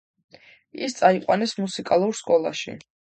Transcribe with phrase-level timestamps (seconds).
[0.87, 2.75] ის წაიყვანეს მუსიკალურ სკოლაში.